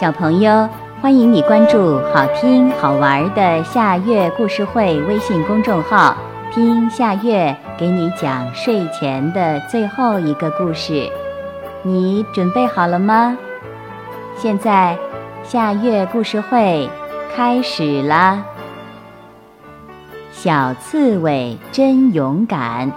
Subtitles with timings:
[0.00, 0.68] 小朋友，
[1.02, 6.16] 欢迎你关注好听好玩的夏月故事会微信公众号，
[6.52, 11.10] 听夏月给你讲睡前的最后一个故事。
[11.82, 13.36] 你准备好了吗？
[14.36, 14.96] 现在，
[15.42, 16.88] 夏月故事会
[17.34, 18.38] 开始啦！
[20.30, 22.92] 小刺猬真勇敢，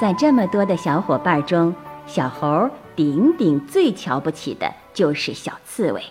[0.00, 1.74] 在这么多的小伙伴中。
[2.08, 6.02] 小猴顶顶最瞧不起的就是小刺猬，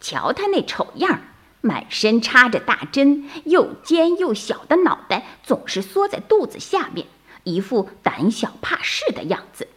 [0.00, 1.20] 瞧他那丑样儿，
[1.60, 7.06] 满身插着大针，又尖又小的脑袋总是缩在肚子下面，
[7.44, 9.68] 一副胆小怕事的样子。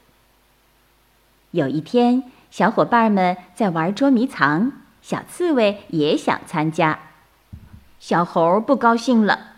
[1.52, 4.72] 有一天，小伙伴们在玩捉迷藏，
[5.04, 7.00] 小刺猬也想参加，
[8.00, 9.58] 小猴不高兴了：“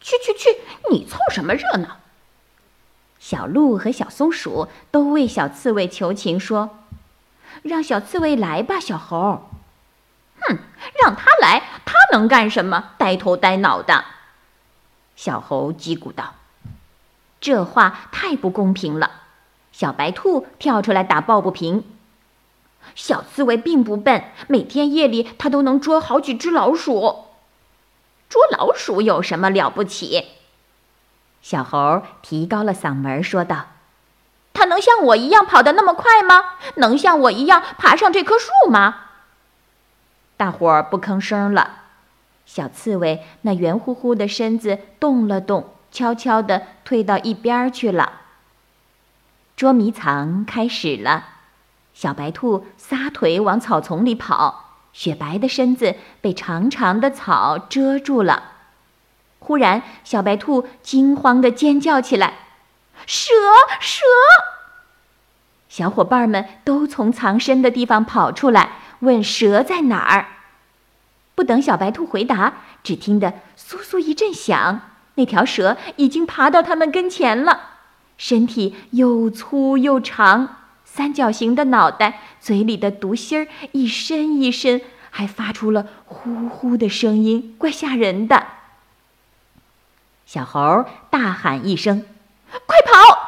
[0.00, 0.58] 去去去，
[0.90, 1.98] 你凑什么热闹？”
[3.26, 6.80] 小鹿和小松鼠都为小刺猬求情，说
[7.64, 9.48] ：“让小刺猬来吧，小猴。
[10.40, 10.58] ”“哼，
[11.02, 12.90] 让他来，他能干什么？
[12.98, 14.04] 呆头呆脑的。”
[15.16, 16.34] 小猴叽咕道
[17.40, 19.22] ：“这话太不公平了。”
[19.72, 21.82] 小白兔跳出来打抱不平
[22.94, 27.24] ：“小刺猬并不笨，每天夜里它都能捉好几只老鼠。
[28.28, 30.26] 捉老鼠有什么了不起？”
[31.44, 33.66] 小猴提高了嗓门说道
[34.54, 36.42] ：“它能像我一样跑得那么快吗？
[36.76, 39.08] 能像我一样爬上这棵树吗？”
[40.38, 41.82] 大伙儿不吭声了。
[42.46, 48.22] 小刺猬那圆乎乎的身子动了动，悄悄地退到一边去了。
[49.54, 51.26] 捉迷藏开始了，
[51.92, 58.52] 小白兔撒腿往草丛里跑，雪白的身子被长长的草遮住了。
[59.44, 62.32] 忽然，小白兔惊慌地尖叫起来
[63.06, 63.34] ：“蛇！
[63.78, 64.02] 蛇！”
[65.68, 70.28] 小伙伴们都从藏身的地方跑出来，问：“蛇在哪儿？”
[71.36, 74.80] 不等小白兔回答，只听得“簌簌”一阵响，
[75.16, 77.60] 那条蛇已经爬到他们跟前了，
[78.16, 80.56] 身体又粗又长，
[80.86, 88.46] 三角形的脑袋，嘴里的毒芯儿一伸一伸，还发出了呼呼的声音，怪吓人的。
[90.34, 92.04] 小猴大喊一声
[92.66, 93.18] ：“快跑！”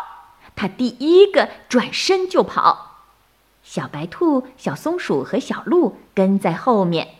[0.56, 3.04] 他第一个转身就跑。
[3.62, 7.10] 小白兔、小松鼠和小鹿跟在后面。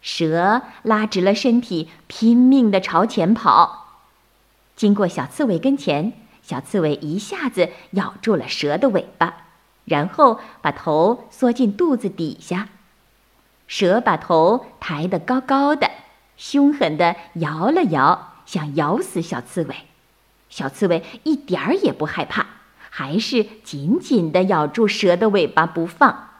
[0.00, 3.98] 蛇拉直了身体，拼命地朝前跑。
[4.74, 9.34] 经过小刺猬跟前，小刺猬一下子咬住了蛇的尾巴，
[9.84, 12.70] 然后把头缩进肚子底下。
[13.66, 15.90] 蛇把头抬得高高的，
[16.38, 18.36] 凶狠地摇了摇。
[18.48, 19.76] 想咬死小刺猬，
[20.48, 22.46] 小刺猬一点儿也不害怕，
[22.88, 26.30] 还是紧紧地咬住蛇的尾巴不放。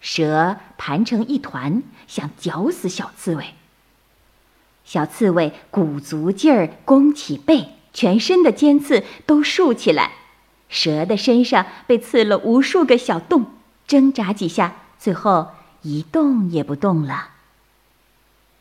[0.00, 3.54] 蛇盘成一团，想绞死小刺猬。
[4.84, 10.10] 小刺猬鼓足劲儿，弓起背，全身的尖刺都竖起来，
[10.68, 13.46] 蛇的身上被刺了无数个小洞，
[13.86, 15.52] 挣扎几下，最后
[15.82, 17.28] 一动也不动了。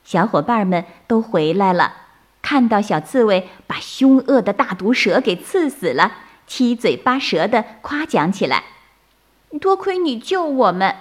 [0.03, 2.08] 小伙伴们都回来了。
[2.41, 6.11] 看到小刺猬把凶恶的大毒蛇给刺死了，
[6.47, 8.63] 七嘴八舌的夸奖起来
[9.61, 10.95] ：“多亏你救我们！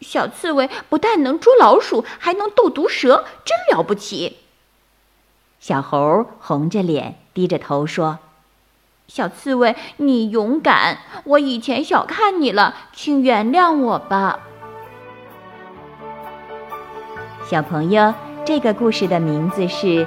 [0.00, 4.36] 小刺猬不但能捉老鼠，还能斗毒蛇，真了不起！”
[5.58, 8.18] 小猴红着脸，低着头说
[9.08, 14.40] ：“小刺猬，你勇敢，我以前小看你了，请原谅我吧。”
[17.48, 18.12] 小朋友，
[18.44, 20.06] 这个故事的名字是。